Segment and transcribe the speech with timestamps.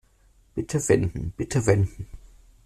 [0.55, 2.07] Bitte wenden, bitte wenden.